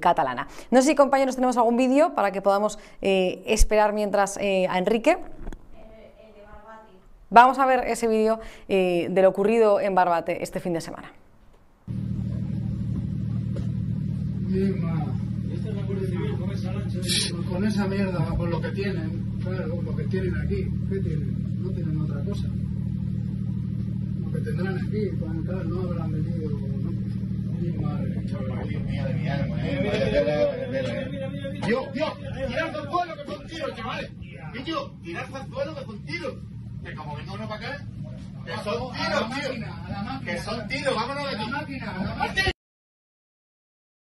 [0.00, 0.48] catalana.
[0.70, 5.18] No sé si, compañeros, tenemos algún vídeo para que podamos esperar mientras a Enrique.
[7.30, 11.12] Vamos a ver ese vídeo eh, de lo ocurrido en Barbate este fin de semana.
[17.50, 20.64] Con esa mierda, con lo que tienen, claro, lo que tienen aquí.
[21.58, 22.48] No tienen otra cosa.
[24.38, 25.10] Que tendrán aquí,
[25.44, 26.50] claro, no habrán venido.
[27.80, 28.22] Madre,
[28.68, 31.60] Dios mío, de mi alma, eh.
[31.66, 32.12] Dios, Dios,
[32.46, 34.12] tirad al suelo que son tiros, chavales.
[34.54, 36.34] Niño, tirad al suelo que son tiros
[36.84, 37.84] que como venga uno para acá,
[38.44, 40.24] que son tiros, tío.
[40.24, 42.50] Que son tiros, vámonos de aquí.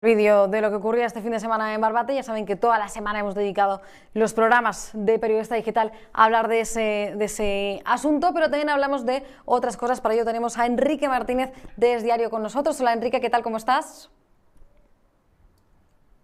[0.02, 2.16] Vídeo de lo que ocurría este fin de semana en Barbate.
[2.16, 3.82] Ya saben que toda la semana hemos dedicado
[4.14, 9.06] los programas de Periodista Digital a hablar de ese, de ese asunto, pero también hablamos
[9.06, 10.00] de otras cosas.
[10.00, 12.80] Para ello tenemos a Enrique Martínez de Diario con nosotros.
[12.80, 13.44] Hola Enrique, ¿qué tal?
[13.44, 14.10] ¿Cómo estás?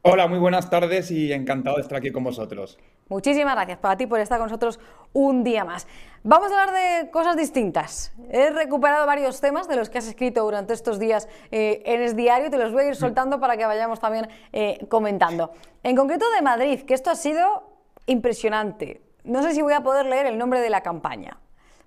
[0.07, 2.77] Hola, muy buenas tardes y encantado de estar aquí con vosotros.
[3.09, 4.79] Muchísimas gracias para ti por estar con nosotros
[5.13, 5.87] un día más.
[6.21, 8.13] Vamos a hablar de cosas distintas.
[8.29, 12.15] He recuperado varios temas de los que has escrito durante estos días eh, en Es
[12.15, 15.53] Diario y te los voy a ir soltando para que vayamos también eh, comentando.
[15.81, 17.63] En concreto de Madrid, que esto ha sido
[18.05, 19.01] impresionante.
[19.23, 21.39] No sé si voy a poder leer el nombre de la campaña.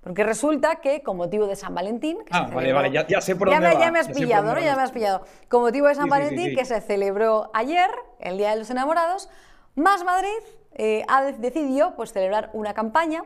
[0.02, 2.18] Porque resulta que con motivo de San Valentín...
[2.32, 3.80] ah, vale, vale, ya, sé por dónde me, va.
[3.80, 4.60] Ya me has pillado, ¿no?
[4.60, 5.24] Ya me has pillado.
[5.48, 9.28] Con motivo de San Valentín, que se celebró ayer, el Día de los Enamorados,
[9.74, 10.28] Más Madrid
[10.72, 13.24] eh, ha decidido pues, celebrar una campaña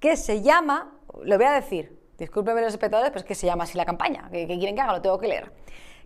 [0.00, 3.64] que se llama, lo voy a decir, discúlpenme los espectadores, pero es que se llama
[3.64, 5.52] así la campaña, que, quieren que haga, lo tengo que leer.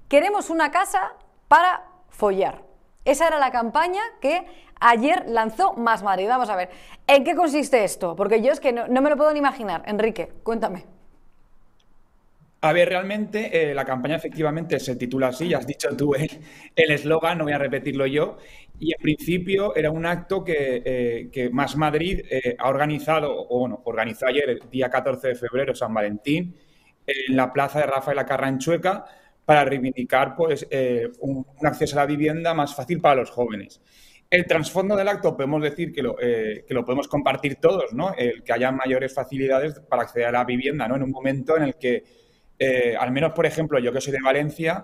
[0.08, 1.12] Queremos una casa
[1.48, 2.62] para follar.
[3.04, 4.46] Esa era la campaña que
[4.80, 6.28] ayer lanzó Más Madrid.
[6.28, 6.70] Vamos a ver,
[7.06, 8.14] ¿en qué consiste esto?
[8.14, 9.82] Porque yo es que no, no me lo puedo ni imaginar.
[9.86, 10.99] Enrique, cuéntame.
[12.62, 16.90] A ver, realmente eh, la campaña efectivamente se titula así, ya has dicho tú el
[16.90, 18.36] eslogan, no voy a repetirlo yo,
[18.78, 23.80] y en principio era un acto que, eh, Más Madrid eh, ha organizado, o bueno,
[23.84, 26.54] organizó ayer, el día 14 de febrero, San Valentín,
[27.06, 29.06] en la plaza de Rafael Acarra en Chueca,
[29.46, 30.66] para reivindicar pues,
[31.20, 33.80] un, acceso a la vivienda más fácil para los jóvenes.
[34.28, 38.14] El trasfondo del acto podemos decir que lo, que lo podemos compartir todos, ¿no?
[38.16, 40.94] El que haya mayores facilidades para acceder a la vivienda, ¿no?
[40.94, 42.19] En un momento en el que
[42.62, 44.82] eh, al menos, por ejemplo, yo que soy de Valencia,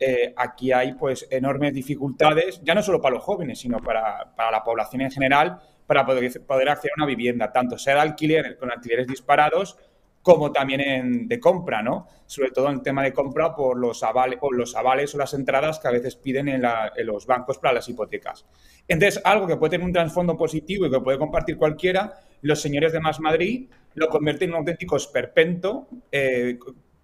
[0.00, 4.64] eh, aquí hay pues enormes dificultades, ya no solo para los jóvenes, sino para, la
[4.64, 8.70] población en general, para poder, poder, acceder a una vivienda, tanto sea de alquiler con
[8.70, 9.76] alquileres disparados,
[10.22, 12.06] como también de compra, ¿no?
[12.24, 15.80] Sobre todo en el tema de compra por los, avales, los avales o las entradas
[15.80, 18.46] que a veces piden en, en, los bancos para las hipotecas.
[18.88, 22.92] Entonces, algo que puede tener un trasfondo positivo y que puede compartir cualquiera, los señores
[22.92, 26.58] de Más Madrid lo convierten en un auténtico esperpento, eh,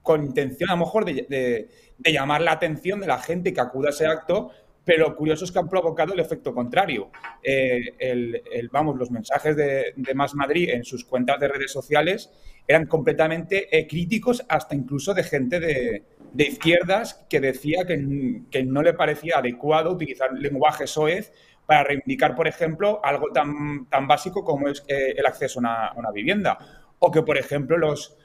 [0.05, 3.91] con intención a lo mejor de, llamar la atención de la gente que acuda a
[3.91, 4.51] ese acto,
[4.85, 7.11] pero curioso es que han provocado el efecto contrario.
[7.43, 12.31] Eh, el, vamos, los mensajes de, Más Madrid en sus cuentas de redes sociales
[12.69, 16.05] eran completamente eh, críticos, hasta incluso de gente de,
[16.37, 21.33] izquierdas que decía que, no le parecía adecuado utilizar lenguaje soez
[21.65, 26.11] para reivindicar, por ejemplo, algo tan, tan básico como es eh, el acceso a una
[26.11, 26.59] vivienda.
[26.99, 28.19] O que, por ejemplo, los,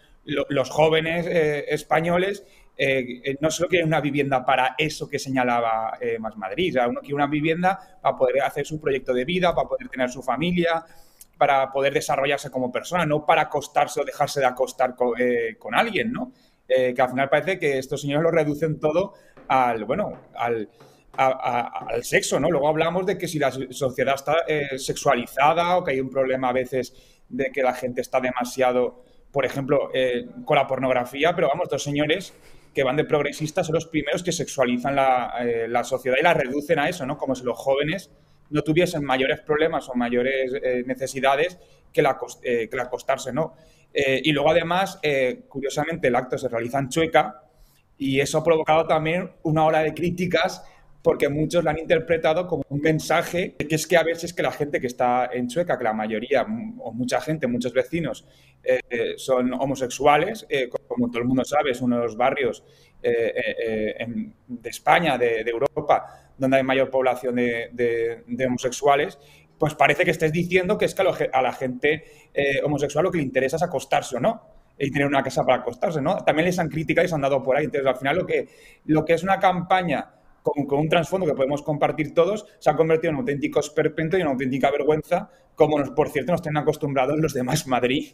[0.50, 2.46] los jóvenes eh, españoles
[2.78, 7.16] eh, eh, no solo quieren una vivienda para eso que señalaba Más Madrid, uno quiere
[7.16, 10.86] una vivienda para poder hacer su proyecto de vida, para poder tener su familia,
[11.38, 16.32] para poder desarrollarse como persona, no para acostarse o dejarse de acostar con, alguien, ¿no?
[16.68, 19.14] que al final parece que estos señores lo reducen todo
[19.48, 20.70] al, bueno, al,
[21.18, 22.50] al sexo, ¿no?
[22.50, 24.38] Luego hablamos de que si la sociedad está
[24.78, 26.94] sexualizada o que hay un problema a veces
[27.30, 31.84] de que la gente está demasiado por ejemplo, eh, con la pornografía, pero vamos, dos
[31.84, 32.34] señores
[32.74, 36.80] que van de progresistas son los primeros que sexualizan la, eh, sociedad y la reducen
[36.80, 37.18] a eso, ¿no?
[37.18, 38.12] Como si los jóvenes
[38.50, 41.60] no tuviesen mayores problemas o mayores eh, necesidades
[41.94, 43.56] que la, que acostarse, ¿no?
[43.92, 45.00] y luego, además,
[45.48, 47.42] curiosamente, el acto se realiza en Chueca
[47.98, 50.64] y eso ha provocado también una ola de críticas
[51.02, 54.52] porque muchos lo han interpretado como un mensaje que es que a veces que la
[54.52, 56.46] gente que está en Chueca, que la mayoría
[56.80, 58.26] o mucha gente, muchos vecinos
[58.64, 62.64] eh, son homosexuales, eh, como todo el mundo sabe, es uno de los barrios
[63.02, 64.06] eh,
[64.48, 69.18] de España, de, Europa, donde hay mayor población de, homosexuales,
[69.58, 72.04] pues parece que estés diciendo que es que a la gente
[72.64, 74.42] homosexual lo que le interesa es acostarse o no
[74.78, 76.18] y tener una casa para acostarse, ¿no?
[76.24, 77.66] También les han criticado y se han dado por ahí.
[77.66, 78.48] Entonces, al final, lo que,
[78.86, 82.76] lo que es una campaña con, con, un trasfondo que podemos compartir todos, se ha
[82.76, 86.62] convertido en un auténtico esperpento y una auténtica vergüenza, como nos, por cierto nos tienen
[86.62, 88.14] acostumbrados los demás Madrid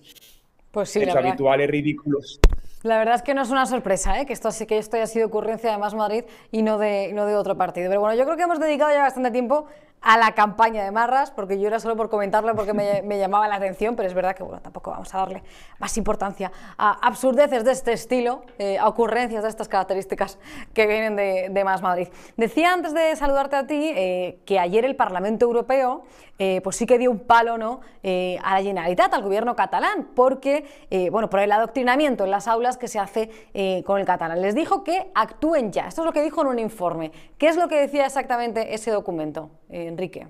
[0.75, 2.39] pues sí, es habituales ridículos.
[2.83, 4.25] La verdad es que no es una sorpresa, ¿eh?
[4.25, 7.25] que esto sí que esto haya sido ocurrencia de Más Madrid y no de, no
[7.25, 7.87] de otro partido.
[7.89, 9.67] Pero bueno, yo creo que hemos dedicado ya bastante tiempo
[10.05, 13.55] a la campaña de Marras, porque yo era solo por comentarlo porque me, llamaba la
[13.55, 15.43] atención, pero es verdad que bueno, tampoco vamos a darle
[15.79, 20.37] más importancia a absurdeces de este estilo, eh, a ocurrencias de estas características
[20.73, 22.09] que vienen de, Más Madrid.
[22.37, 26.03] Decía antes de saludarte a ti eh, que ayer el Parlamento Europeo
[26.37, 27.79] eh, pues sí que dio un palo ¿no?
[28.03, 30.65] a la Generalitat, al gobierno catalán, porque,
[31.09, 33.31] bueno, por el adoctrinamiento en las aulas que se hace
[33.85, 34.41] con el catalán.
[34.41, 35.87] Les dijo que actúen ya.
[35.87, 37.11] Esto es lo que dijo en un informe.
[37.37, 39.49] ¿Qué es lo que decía exactamente ese documento?
[39.87, 40.27] Enrique.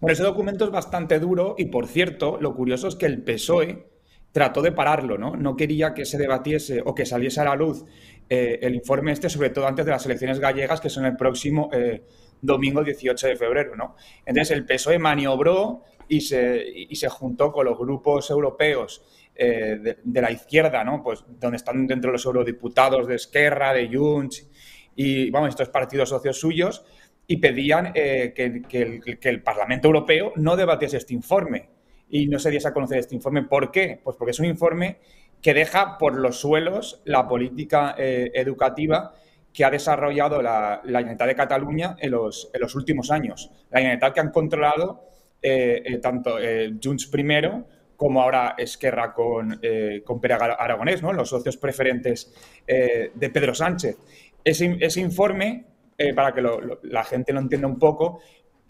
[0.00, 3.86] Bueno, ese documento es bastante duro y, por cierto, lo curioso es que el PSOE
[4.32, 5.36] trató de pararlo, ¿no?
[5.36, 7.84] No quería que se debatiese o que saliese a la luz
[8.28, 11.68] eh, el informe este, sobre todo antes de las elecciones gallegas, que son el próximo
[11.72, 12.04] eh,
[12.40, 13.96] domingo 18 de febrero, ¿no?
[14.24, 19.02] Entonces el PSOE maniobró y se, se juntó con los grupos europeos
[19.34, 21.02] eh, de, la izquierda, ¿no?
[21.02, 24.48] Pues donde están dentro los eurodiputados de Esquerra, de Junts
[24.94, 26.84] y, vamos, estos partidos socios suyos,
[27.30, 31.68] y pedían eh, que, el, Parlamento Europeo no debatiese este informe
[32.08, 33.44] y no se diese a conocer este informe.
[33.44, 34.00] ¿Por qué?
[34.02, 34.98] Pues porque es un informe
[35.40, 39.14] que deja por los suelos la política eh, educativa
[39.54, 43.52] que ha desarrollado la, la de Cataluña en los, últimos años.
[43.70, 45.04] La Generalitat que han controlado
[45.40, 46.36] eh, tanto
[46.82, 47.64] Junts primero
[47.94, 49.60] como ahora Esquerra con,
[50.04, 51.12] con Pere Aragonés, ¿no?
[51.12, 52.34] los socios preferentes
[52.66, 53.98] de Pedro Sánchez.
[54.42, 55.70] Ese informe
[56.02, 56.40] eh, para que
[56.84, 58.20] la gente lo entienda un poco,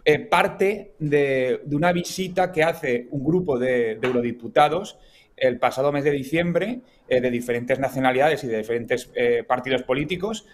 [0.03, 4.99] eh, parte de, una visita que hace un grupo de, eurodiputados
[5.37, 9.09] el pasado mes de diciembre, eh, de diferentes nacionalidades y de diferentes
[9.47, 10.45] partidos políticos,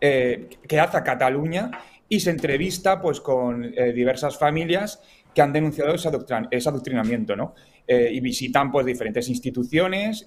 [0.00, 1.70] que hace a Cataluña
[2.08, 5.00] y se entrevista pues, con diversas familias
[5.34, 7.54] que han denunciado ese, adoctrinamiento, ¿no?
[7.86, 10.26] y visitan pues, diferentes instituciones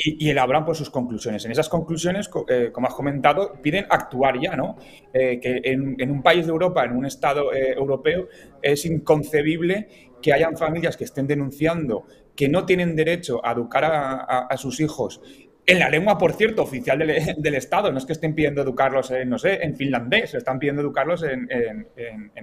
[0.00, 1.44] y, elaboran pues, sus conclusiones.
[1.44, 4.76] En esas conclusiones, eh, como has comentado, piden actuar ya, ¿no?
[5.12, 8.28] Eh, que en, un país de Europa, en un Estado eh, europeo,
[8.62, 9.88] es inconcebible
[10.22, 12.04] que hayan familias que estén denunciando
[12.36, 15.20] que no tienen derecho a educar a, sus hijos
[15.66, 16.98] en la lengua, por cierto, oficial
[17.36, 17.90] del, Estado.
[17.90, 21.48] No es que estén pidiendo educarlos en, no sé, en finlandés, están pidiendo educarlos en,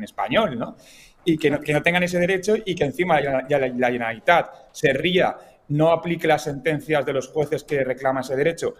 [0.04, 0.76] español, ¿no?
[1.24, 1.62] Y que, ¿no?
[1.62, 5.36] que no, tengan ese derecho y que encima ya la, la Generalitat se ría
[5.70, 8.76] no aplique las sentencias de los jueces que reclaman ese derecho.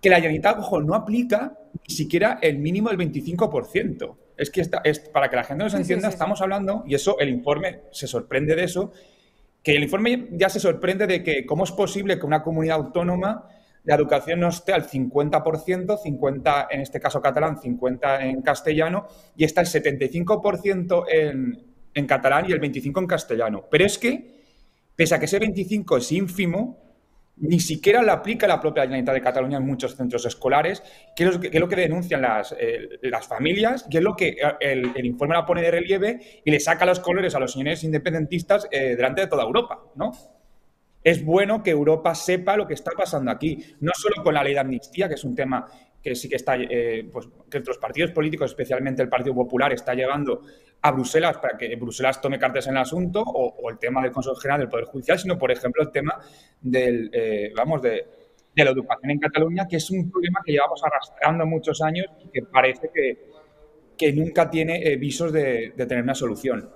[0.00, 4.16] Que la Generalitat, ojo, no aplica ni siquiera el mínimo del 25%.
[4.36, 7.80] Es que es, para que la gente nos entienda, estamos hablando, y eso el informe
[7.90, 8.92] se sorprende de eso,
[9.62, 13.48] que el informe ya se sorprende de que cómo es posible que una comunidad autónoma
[13.84, 19.44] la educación no esté al 50%, 50 en este caso catalán, 50 en castellano, y
[19.44, 23.64] está el 75% en, en catalán y el 25% en castellano.
[23.70, 24.37] Pero es que
[24.98, 26.76] pese a que ese 25 es ínfimo,
[27.36, 30.82] ni siquiera lo aplica la propia Generalitat de Cataluña en muchos centros escolares,
[31.14, 35.06] que es lo que, denuncian las, eh, las, familias, que es lo que eh, el,
[35.06, 38.96] informe la pone de relieve y le saca los colores a los señores independentistas eh,
[38.96, 40.10] delante de toda Europa, ¿no?
[41.04, 44.54] Es bueno que Europa sepa lo que está pasando aquí, no solo con la ley
[44.54, 45.68] de amnistía, que es un tema
[46.02, 46.56] que sí que está,
[47.12, 50.42] pues, que los partidos políticos, especialmente el Partido Popular, está llevando
[50.82, 54.36] a Bruselas para que Bruselas tome cartas en el asunto o, el tema del Consejo
[54.36, 56.20] General del Poder Judicial, sino, por ejemplo, el tema
[56.60, 58.06] del, eh, vamos, de,
[58.54, 62.42] la educación en Cataluña, que es un problema que llevamos arrastrando muchos años y que
[62.42, 63.28] parece que,
[63.96, 66.68] que nunca tiene eh, visos de, tener una solución.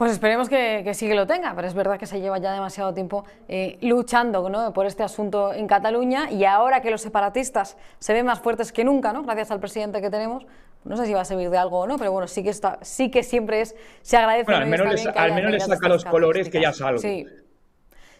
[0.00, 2.54] Pues esperemos que, que, sí que lo tenga, pero es verdad que se lleva ya
[2.54, 4.72] demasiado tiempo eh, luchando ¿no?
[4.72, 8.82] por este asunto en Cataluña y ahora que los separatistas se ven más fuertes que
[8.82, 9.24] nunca, ¿no?
[9.24, 10.46] gracias al presidente que tenemos,
[10.84, 12.78] no sé si va a servir de algo o no, pero bueno, sí que está,
[12.80, 14.44] sí que siempre es, se agradece.
[14.44, 16.98] Bueno, al menos, les, al menos le saca los colores que ya salgo.
[16.98, 17.26] Sí.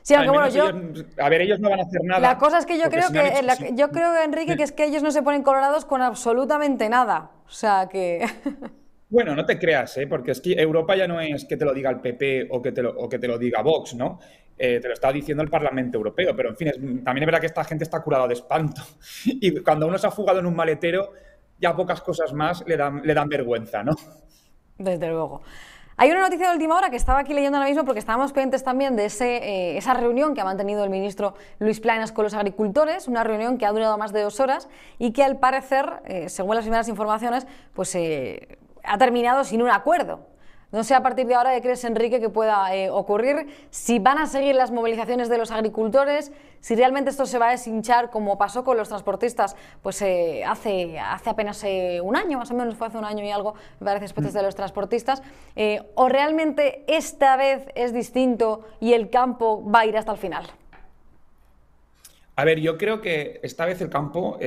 [0.02, 0.64] Sí, aunque bueno, yo.
[1.18, 2.20] a ver, ellos no van a hacer nada.
[2.20, 5.12] La cosa es que yo creo que, yo creo, Enrique, que es que ellos no
[5.12, 7.30] se ponen colorados con absolutamente nada.
[7.46, 8.26] O sea que.
[9.10, 10.06] Bueno, no te creas, ¿eh?
[10.06, 12.70] porque es que Europa ya no es que te lo diga el PP o que
[12.70, 14.20] te lo, o que te lo diga Vox, ¿no?
[14.56, 17.46] Eh, te lo está diciendo el Parlamento Europeo, pero en fin, también es verdad que
[17.46, 18.82] esta gente está curada de espanto.
[19.24, 21.12] Y cuando uno se ha fugado en un maletero,
[21.58, 23.92] ya pocas cosas más le dan, le dan vergüenza, ¿no?
[24.78, 25.42] Desde luego.
[25.96, 28.62] Hay una noticia de última hora que estaba aquí leyendo ahora mismo porque estábamos pendientes
[28.62, 32.32] también de ese, eh, esa reunión que ha mantenido el ministro Luis Planas con los
[32.32, 34.68] agricultores, una reunión que ha durado más de dos horas
[34.98, 37.94] y que al parecer, eh, según las primeras informaciones, pues
[38.84, 40.30] ha terminado sin un acuerdo.
[40.72, 44.18] No sé a partir de ahora qué crees, Enrique, que pueda eh, ocurrir, si van
[44.18, 48.38] a seguir las movilizaciones de los agricultores, si realmente esto se va a deshinchar como
[48.38, 52.76] pasó con los transportistas pues eh, hace, hace apenas eh, un año, más o menos
[52.76, 55.22] fue hace un año y algo, me parece, después de los transportistas,
[55.94, 60.46] o realmente esta vez es distinto y el campo va a ir hasta el final.
[62.36, 64.38] A ver, yo creo que esta vez el campo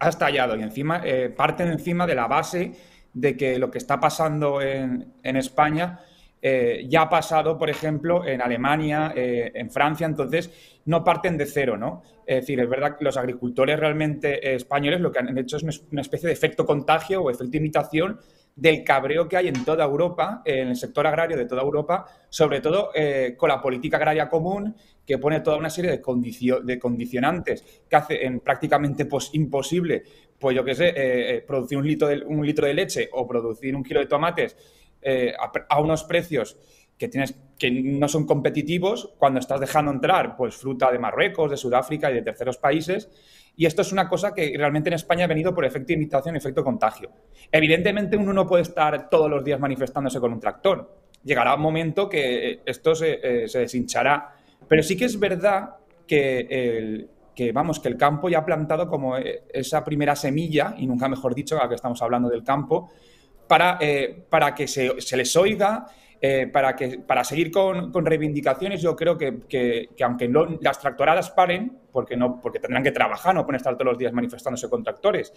[0.00, 1.02] ha estallado y encima
[1.36, 2.72] parten encima de la base
[3.14, 6.00] de que lo que está pasando en, España
[6.42, 10.50] eh, ya ha pasado, por ejemplo, en Alemania, eh, en Francia, entonces
[10.84, 12.02] no parten de cero, ¿no?
[12.26, 16.02] Es decir, es verdad que los agricultores realmente españoles lo que han hecho es una
[16.02, 18.18] especie de efecto contagio o efecto imitación
[18.56, 22.60] del cabreo que hay en toda Europa, en el sector agrario de toda Europa, sobre
[22.60, 27.96] todo eh, con la política agraria común, que pone toda una serie de, condicionantes que
[27.96, 30.02] hace en prácticamente imposible
[30.44, 33.26] pues yo qué sé, eh, eh, producir un litro, de, un litro de leche o
[33.26, 34.54] producir un kilo de tomates
[35.00, 35.32] eh,
[35.70, 36.58] a, unos precios
[36.98, 41.56] que, tienes, que no son competitivos cuando estás dejando entrar pues, fruta de Marruecos, de
[41.56, 43.08] Sudáfrica y de terceros países.
[43.56, 46.62] Y esto es una cosa que realmente en España ha venido por efecto imitación, efecto
[46.62, 47.10] contagio.
[47.50, 50.94] Evidentemente uno no puede estar todos los días manifestándose con un tractor.
[51.24, 54.34] Llegará un momento que esto se, se deshinchará.
[54.68, 55.76] Pero sí que es verdad
[56.06, 60.74] que el, que vamos, que el campo ya ha plantado como eh, esa primera semilla,
[60.78, 62.90] y nunca mejor dicho, a que estamos hablando del campo,
[63.48, 65.86] para, eh, para que se, les oiga,
[66.20, 68.80] eh, para, que, para seguir con, reivindicaciones.
[68.80, 70.30] Yo creo que, aunque
[70.60, 74.12] las tractoradas paren, porque, no, porque tendrán que trabajar, no pueden estar todos los días
[74.12, 75.32] manifestándose con tractores,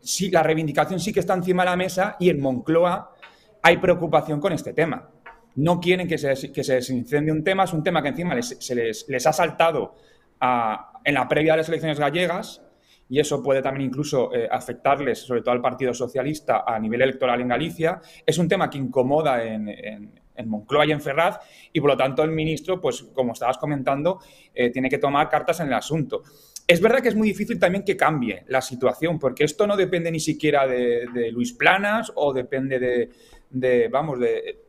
[0.00, 3.14] sí, la reivindicación sí que está encima de la mesa y en Moncloa
[3.62, 5.10] hay preocupación con este tema.
[5.56, 9.08] No quieren que se, que se un tema, es un tema que encima se les,
[9.08, 9.96] les ha saltado
[10.40, 12.62] en la previa de las elecciones gallegas,
[13.10, 17.40] y eso puede también incluso eh, afectarles, sobre todo al Partido Socialista, a nivel electoral
[17.40, 18.00] en Galicia.
[18.24, 21.38] Es un tema que incomoda en, en, Moncloa y en Ferraz,
[21.70, 24.20] y por lo tanto el ministro, pues como estabas comentando,
[24.54, 26.22] eh, tiene que tomar cartas en el asunto.
[26.66, 30.10] Es verdad que es muy difícil también que cambie la situación, porque esto no depende
[30.10, 33.10] ni siquiera de, Luis Planas o depende de,
[33.90, 34.18] vamos,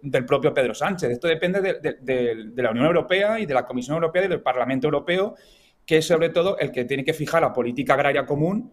[0.01, 1.11] del propio Pedro Sánchez.
[1.11, 5.35] Esto depende de, la Unión Europea y de la Comisión Europea y del Parlamento Europeo,
[5.85, 8.71] que es sobre todo el que tiene que fijar la política agraria común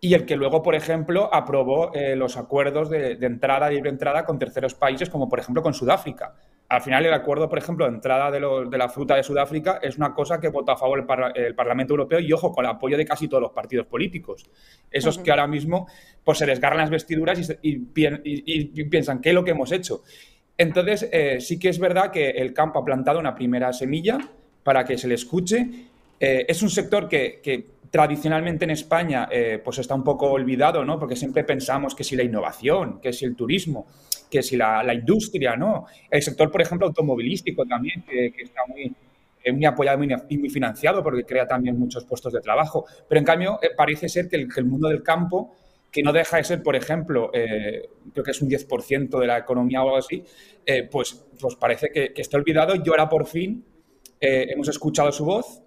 [0.00, 4.38] y el que luego, por ejemplo, aprobó eh, los acuerdos de, entrada, libre entrada con
[4.38, 6.34] terceros países, como por ejemplo con Sudáfrica.
[6.68, 8.40] Al final, el acuerdo, por ejemplo, de entrada de,
[8.76, 12.32] la fruta de Sudáfrica es una cosa que vota a favor el, Parlamento Europeo y,
[12.32, 14.50] ojo, con el apoyo de casi todos los partidos políticos.
[14.90, 15.86] Esos que ahora mismo
[16.24, 20.02] pues, se desgarran las vestiduras y, piensan, ¿qué es lo que hemos hecho?
[20.58, 24.18] Entonces, eh, sí que es verdad que el campo ha plantado una primera semilla
[24.64, 25.68] para que se le escuche.
[26.18, 30.98] Eh, es un sector que tradicionalmente en España eh, pues está un poco olvidado, ¿no?
[30.98, 33.86] Porque siempre pensamos que si la innovación, que si el turismo,
[34.30, 35.86] que si la, industria, ¿no?
[36.10, 38.92] El sector, por ejemplo, automovilístico también, que, está muy,
[39.42, 42.84] eh, muy apoyado y muy, financiado porque crea también muchos puestos de trabajo.
[43.08, 45.54] Pero en cambio eh, parece ser que el, mundo del campo,
[45.90, 49.82] que no deja de ser, por ejemplo, creo que es un 10% de la economía
[49.82, 50.22] o algo así,
[50.90, 53.64] pues, pues parece que, que está olvidado y ahora por fin
[54.20, 55.62] hemos escuchado su voz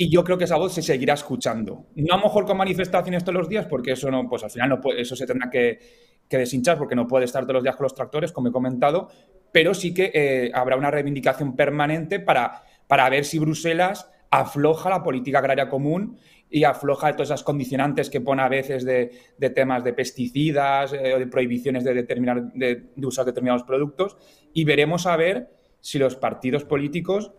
[0.00, 1.88] y yo creo que esa voz se seguirá escuchando.
[1.94, 4.80] No a lo mejor con manifestaciones todos los días, porque eso no, pues al final
[4.96, 5.78] eso se tendrá que,
[6.26, 9.10] deshinchar porque no puede estar todos los días con los tractores, como he comentado,
[9.52, 15.02] pero sí que eh, habrá una reivindicación permanente para, para ver si Bruselas afloja la
[15.02, 16.16] política agraria común
[16.48, 19.10] y afloja todas esas condicionantes que pone a veces de,
[19.54, 24.16] temas de pesticidas eh, o de prohibiciones de usar determinados productos
[24.54, 27.32] y veremos a ver si los partidos políticos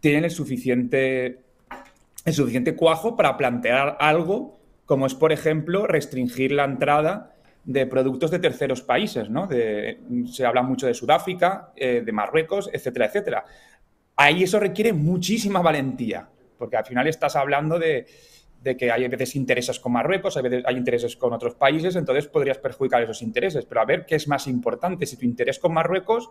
[0.00, 1.47] tienen el suficiente
[2.28, 4.58] el suficiente cuajo para plantear algo
[4.88, 9.46] como es, por ejemplo, restringir la entrada de productos de terceros países, ¿no?
[9.46, 13.44] se habla mucho de Sudáfrica, eh, de Marruecos, etcétera, etcétera.
[14.16, 16.26] Ahí eso requiere muchísima valentía,
[16.56, 18.06] porque al final estás hablando de,
[18.78, 23.02] que hay veces intereses con Marruecos, hay veces intereses con otros países, entonces podrías perjudicar
[23.02, 23.66] esos intereses.
[23.66, 26.30] Pero a ver qué es más importante, si tu interés con Marruecos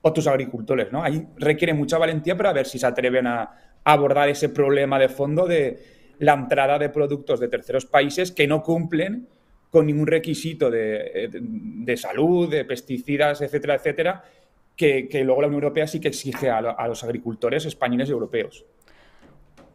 [0.00, 1.02] o tus agricultores, ¿no?
[1.02, 3.50] Ahí requiere mucha valentía, pero a ver si se atreven a,
[3.84, 5.78] abordar ese problema de fondo de
[6.18, 9.28] la entrada de productos de terceros países que no cumplen
[9.70, 14.24] con ningún requisito de, salud, de pesticidas, etcétera, etcétera,
[14.76, 18.64] que, luego la Unión Europea sí que exige a, a los agricultores españoles y europeos.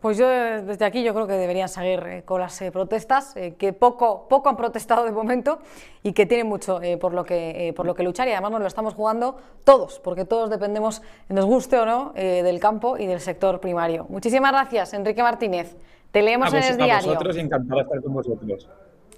[0.04, 3.56] Pues yo desde aquí yo creo que deberían seguir eh, con las eh, protestas, eh,
[3.58, 5.60] que poco, poco han protestado de momento
[6.04, 8.68] y que tienen mucho por, lo que, por lo que luchar y además nos lo
[8.68, 13.62] estamos jugando todos, porque todos dependemos, nos guste o no, del campo y del sector
[13.62, 14.06] primario.
[14.10, 15.78] Muchísimas gracias, Enrique Martínez.
[16.12, 17.12] Te leemos en el diario.
[17.12, 18.70] A vosotros y encantado de estar con vosotros.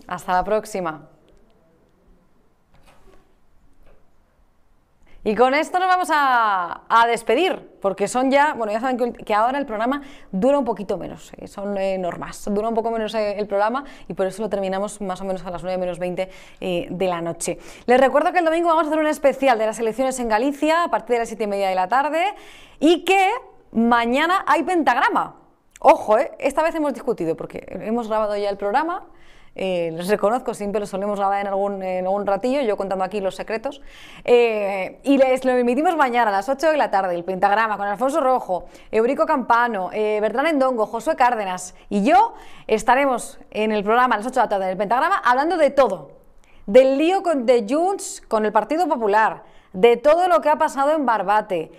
[0.06, 1.10] Hasta la próxima.
[5.28, 9.58] Y con esto nos vamos a, despedir, porque son ya, bueno, ya saben que, ahora
[9.58, 13.40] el programa dura un poquito menos, eh, son eh, normas, dura un poco menos eh,
[13.40, 16.30] el programa y por eso lo terminamos más o menos a las 9 menos 20
[16.92, 17.58] de la noche.
[17.88, 20.84] Les recuerdo que el domingo vamos a hacer un especial de las elecciones en Galicia
[20.84, 22.24] a partir de las 7 y media de la tarde
[22.80, 23.32] y que
[23.72, 25.38] mañana hay pentagrama.
[25.80, 29.08] Ojo, esta vez hemos discutido porque hemos grabado ya el programa,
[29.56, 33.22] eh, les reconozco, siempre lo solemos grabar en algún, en algún ratillo, yo contando aquí
[33.22, 33.82] los secretos.
[34.26, 37.88] Eh, y les lo emitimos mañana a las 8 de la tarde, el pentagrama con
[37.88, 42.34] Alfonso Rojo, Eurico Campano, eh, Bertrán Endongo, Josué Cárdenas y yo
[42.68, 46.12] estaremos en el programa a las 8 de la tarde del pentagrama hablando de todo.
[46.66, 50.92] Del lío con, de Junts con el Partido Popular, de todo lo que ha pasado
[50.92, 51.72] en Barbate,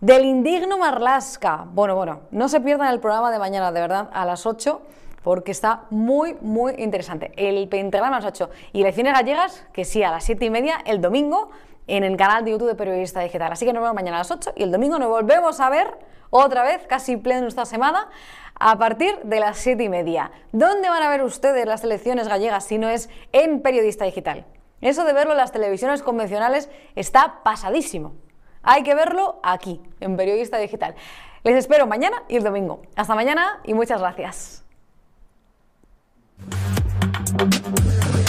[0.00, 1.64] del indigno Marlasca.
[1.72, 4.82] Bueno, bueno, no se pierdan el programa de mañana, de verdad, a las 8
[5.22, 7.32] porque está muy, muy interesante.
[7.36, 10.78] El pentagrama a las 8 y elecciones gallegas, que sí, a las 7 y media
[10.84, 11.50] el domingo
[11.86, 13.52] en el canal de YouTube de Periodista Digital.
[13.52, 15.88] Así que nos vemos mañana a las 8 y el domingo nos volvemos a ver
[16.30, 18.08] otra vez, casi pleno esta semana,
[18.58, 20.30] a partir de las 7 y media.
[20.52, 24.46] ¿Dónde van a ver ustedes las elecciones gallegas si no es en Periodista Digital?
[24.80, 28.14] Eso de verlo en las televisiones convencionales está pasadísimo.
[28.62, 30.94] Hay que verlo aquí, en Periodista Digital.
[31.44, 32.82] Les espero mañana y el domingo.
[32.96, 34.61] Hasta mañana y muchas gracias.
[36.50, 38.21] Thank you.